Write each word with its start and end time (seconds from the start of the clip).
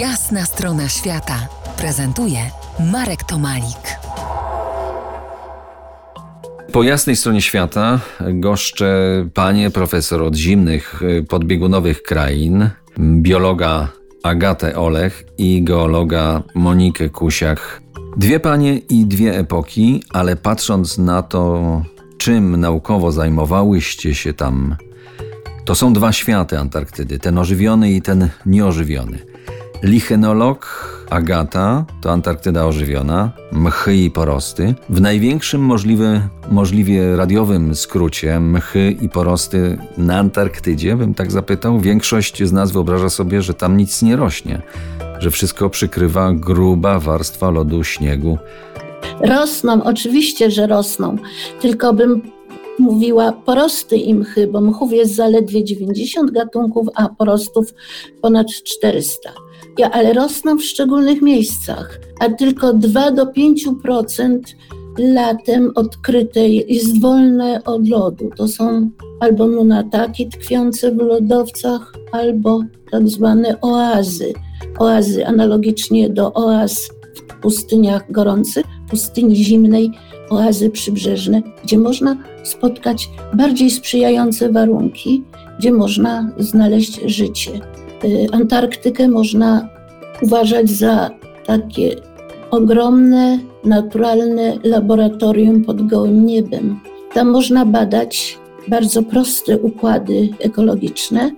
Jasna 0.00 0.44
strona 0.44 0.88
świata 0.88 1.48
prezentuje 1.78 2.38
Marek 2.92 3.24
Tomalik. 3.24 3.98
Po 6.72 6.82
jasnej 6.82 7.16
stronie 7.16 7.42
świata 7.42 8.00
goszczę 8.20 8.88
panie 9.34 9.70
profesor 9.70 10.22
od 10.22 10.34
zimnych 10.34 11.02
podbiegunowych 11.28 12.02
krain, 12.02 12.70
biologa 12.98 13.88
Agatę 14.22 14.76
Olech 14.76 15.24
i 15.38 15.62
geologa 15.62 16.42
Monikę 16.54 17.08
Kusiak. 17.08 17.80
Dwie 18.16 18.40
panie 18.40 18.78
i 18.78 19.06
dwie 19.06 19.38
epoki, 19.38 20.02
ale 20.10 20.36
patrząc 20.36 20.98
na 20.98 21.22
to, 21.22 21.82
czym 22.18 22.56
naukowo 22.56 23.12
zajmowałyście 23.12 24.14
się 24.14 24.34
tam, 24.34 24.76
to 25.64 25.74
są 25.74 25.92
dwa 25.92 26.12
światy 26.12 26.58
Antarktydy, 26.58 27.18
ten 27.18 27.38
ożywiony 27.38 27.92
i 27.92 28.02
ten 28.02 28.28
nieożywiony. 28.46 29.18
Lichenolog 29.82 30.86
Agata 31.10 31.84
to 32.00 32.12
Antarktyda 32.12 32.66
ożywiona, 32.66 33.30
mchy 33.52 33.96
i 33.96 34.10
porosty. 34.10 34.74
W 34.90 35.00
największym 35.00 35.60
możliwy, 35.60 36.20
możliwie 36.50 37.16
radiowym 37.16 37.74
skrócie 37.74 38.40
mchy 38.40 38.96
i 39.00 39.08
porosty 39.08 39.78
na 39.98 40.18
Antarktydzie, 40.18 40.96
bym 40.96 41.14
tak 41.14 41.32
zapytał, 41.32 41.80
większość 41.80 42.42
z 42.42 42.52
nas 42.52 42.72
wyobraża 42.72 43.10
sobie, 43.10 43.42
że 43.42 43.54
tam 43.54 43.76
nic 43.76 44.02
nie 44.02 44.16
rośnie, 44.16 44.62
że 45.18 45.30
wszystko 45.30 45.70
przykrywa 45.70 46.32
gruba 46.32 47.00
warstwa 47.00 47.50
lodu, 47.50 47.84
śniegu. 47.84 48.38
Rosną, 49.20 49.84
oczywiście, 49.84 50.50
że 50.50 50.66
rosną, 50.66 51.16
tylko 51.60 51.92
bym 51.92 52.22
mówiła 52.78 53.32
porosty 53.32 53.96
i 53.96 54.14
mchy, 54.14 54.46
bo 54.46 54.60
mchów 54.60 54.92
jest 54.92 55.14
zaledwie 55.14 55.64
90 55.64 56.30
gatunków, 56.30 56.88
a 56.94 57.08
porostów 57.08 57.74
ponad 58.22 58.46
400 58.46 59.46
ale 59.92 60.12
rosną 60.12 60.56
w 60.56 60.62
szczególnych 60.62 61.22
miejscach, 61.22 62.00
a 62.20 62.28
tylko 62.28 62.72
2 62.72 63.10
do 63.10 63.26
5% 63.26 64.38
latem 64.98 65.72
odkryte 65.74 66.48
jest 66.48 67.00
wolne 67.00 67.64
od 67.64 67.88
lodu. 67.88 68.30
To 68.36 68.48
są 68.48 68.90
albo 69.20 69.46
nunataki 69.46 70.28
tkwiące 70.28 70.92
w 70.92 70.96
lodowcach, 70.96 71.94
albo 72.12 72.60
tak 72.90 73.08
zwane 73.08 73.60
oazy. 73.60 74.32
Oazy 74.78 75.26
analogicznie 75.26 76.10
do 76.10 76.32
oaz 76.32 76.90
w 77.14 77.40
pustyniach 77.40 78.12
gorących, 78.12 78.66
pustyni 78.90 79.36
zimnej, 79.36 79.90
oazy 80.30 80.70
przybrzeżne, 80.70 81.42
gdzie 81.64 81.78
można 81.78 82.16
spotkać 82.42 83.08
bardziej 83.34 83.70
sprzyjające 83.70 84.52
warunki, 84.52 85.22
gdzie 85.58 85.72
można 85.72 86.30
znaleźć 86.38 87.00
życie. 87.04 87.50
Y, 88.04 88.26
Antarktykę 88.32 89.08
można 89.08 89.68
uważać 90.22 90.70
za 90.70 91.10
takie 91.46 91.96
ogromne, 92.50 93.38
naturalne 93.64 94.58
laboratorium 94.64 95.64
pod 95.64 95.86
gołym 95.86 96.26
niebem. 96.26 96.80
Tam 97.12 97.30
można 97.30 97.66
badać 97.66 98.38
bardzo 98.68 99.02
proste 99.02 99.58
układy 99.58 100.28
ekologiczne 100.40 101.30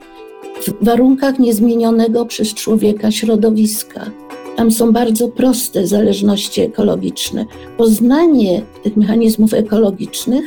w 0.63 0.85
warunkach 0.85 1.39
niezmienionego 1.39 2.27
przez 2.27 2.55
człowieka 2.55 3.11
środowiska. 3.11 4.01
Tam 4.59 4.71
są 4.71 4.93
bardzo 4.93 5.29
proste 5.29 5.87
zależności 5.87 6.61
ekologiczne. 6.61 7.47
Poznanie 7.77 8.63
tych 8.83 8.97
mechanizmów 8.97 9.55
ekologicznych 9.55 10.45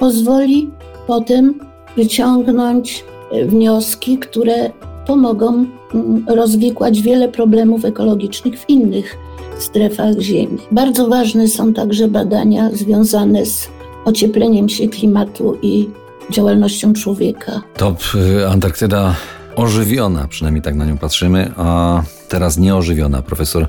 pozwoli 0.00 0.70
potem 1.06 1.60
wyciągnąć 1.96 3.04
wnioski, 3.46 4.18
które 4.18 4.70
pomogą 5.06 5.66
mm, 5.94 6.24
rozwikłać 6.28 7.02
wiele 7.02 7.28
problemów 7.28 7.84
ekologicznych 7.84 8.60
w 8.60 8.70
innych 8.70 9.16
strefach 9.58 10.18
Ziemi. 10.18 10.58
Bardzo 10.72 11.08
ważne 11.08 11.48
są 11.48 11.74
także 11.74 12.08
badania 12.08 12.70
związane 12.72 13.46
z 13.46 13.68
ociepleniem 14.04 14.68
się 14.68 14.88
klimatu 14.88 15.56
i 15.62 15.88
działalnością 16.30 16.92
człowieka. 16.92 17.62
To 17.76 17.96
y, 18.40 18.48
Antarktyda 18.48 19.14
ożywiona, 19.58 20.28
przynajmniej 20.28 20.62
tak 20.62 20.74
na 20.74 20.84
nią 20.84 20.98
patrzymy, 20.98 21.50
a 21.56 22.02
teraz 22.28 22.58
nieożywiona. 22.58 23.22
Profesor 23.22 23.68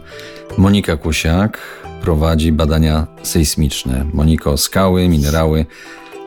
Monika 0.58 0.98
Kusiak 0.98 1.60
prowadzi 2.02 2.52
badania 2.52 3.08
sejsmiczne. 3.24 4.06
Moniko, 4.14 4.58
skały, 4.58 5.08
minerały. 5.08 5.66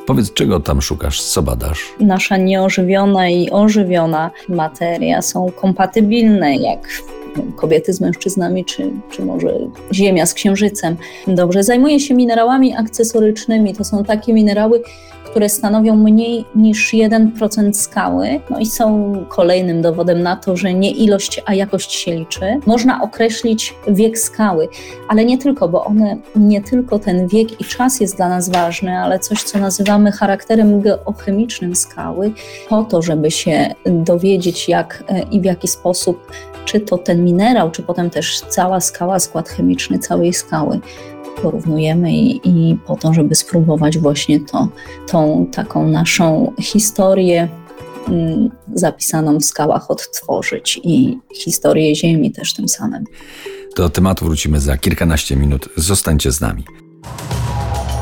Powiedz, 0.07 0.33
czego 0.33 0.61
tam 0.61 0.83
szukasz, 0.83 1.23
co 1.23 1.43
badasz? 1.43 1.81
Nasza 2.01 2.37
nieożywiona 2.37 3.29
i 3.29 3.51
ożywiona 3.51 4.31
materia 4.49 5.23
są 5.23 5.51
kompatybilne, 5.51 6.57
jak 6.57 6.89
kobiety 7.57 7.93
z 7.93 8.01
mężczyznami, 8.01 8.65
czy, 8.65 8.91
czy 9.11 9.25
może 9.25 9.49
Ziemia 9.93 10.27
z 10.27 10.35
księżycem. 10.35 10.97
Dobrze, 11.27 11.63
zajmuję 11.63 12.01
się 12.01 12.15
minerałami 12.15 12.75
akcesorycznymi. 12.75 13.75
To 13.75 13.85
są 13.85 14.05
takie 14.05 14.33
minerały, 14.33 14.83
które 15.33 15.49
stanowią 15.49 15.97
mniej 15.97 16.45
niż 16.55 16.95
1% 16.95 17.73
skały, 17.73 18.41
no 18.51 18.59
i 18.59 18.67
są 18.67 19.15
kolejnym 19.29 19.83
dowodem 19.83 20.23
na 20.23 20.37
to, 20.37 20.57
że 20.57 20.75
nie 20.75 20.91
ilość, 20.91 21.43
a 21.47 21.55
jakość 21.55 21.93
się 21.93 22.15
liczy. 22.15 22.61
Można 22.67 23.03
określić 23.03 23.75
wiek 23.89 24.19
skały, 24.19 24.69
ale 25.09 25.25
nie 25.25 25.39
tylko, 25.39 25.69
bo 25.69 25.85
one, 25.85 26.17
nie 26.37 26.63
tylko 26.63 26.99
ten 26.99 27.29
wiek 27.29 27.61
i 27.61 27.65
czas 27.65 28.01
jest 28.01 28.17
dla 28.17 28.29
nas 28.29 28.49
ważny, 28.49 28.99
ale 28.99 29.19
coś, 29.19 29.43
co 29.43 29.59
nazywamy 29.59 30.13
charakterem 30.13 30.81
geochemicznym 30.81 31.77
skały, 31.77 32.33
po 32.69 32.83
to, 32.83 33.03
żeby 33.03 33.31
się 33.31 33.75
dowiedzieć, 33.87 34.69
jak 34.69 35.05
e, 35.09 35.23
i 35.23 35.41
w 35.41 35.45
jaki 35.45 35.69
sposób 35.69 36.33
czy 36.65 36.81
to 36.81 36.99
ten 36.99 37.25
minerał, 37.25 37.71
czy 37.71 37.83
potem 37.83 38.11
też 38.11 38.41
cała 38.41 38.81
skała, 38.81 39.19
skład 39.19 39.49
chemiczny 39.49 39.99
całej 39.99 40.33
skały 40.33 40.81
porównujemy 41.43 42.13
i, 42.13 42.41
i 42.45 42.79
po 42.87 42.97
to, 42.97 43.15
żeby 43.15 43.35
spróbować 43.35 43.99
właśnie 43.99 44.41
to, 44.41 44.69
tą 45.07 45.47
taką 45.53 45.89
naszą 45.89 46.53
historię 46.61 47.49
mm, 48.09 48.51
zapisaną 48.75 49.39
w 49.39 49.45
skałach 49.45 49.91
odtworzyć 49.91 50.81
i 50.85 51.19
historię 51.35 51.95
Ziemi 51.97 52.33
też 52.33 52.55
tym 52.55 52.69
samym. 52.69 53.05
Do 53.77 53.91
tematu 53.91 54.25
wrócimy 54.25 54.61
za 54.61 54.77
kilkanaście 54.77 55.37
minut. 55.37 55.69
Zostańcie 55.77 56.33
z 56.33 56.41
nami. 56.41 56.65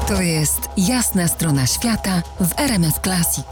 To 0.08 0.22
jest 0.22 0.60
jasna 0.76 1.28
strona 1.28 1.66
świata 1.66 2.22
w 2.40 2.60
RMS 2.60 2.94
Classic. 3.02 3.46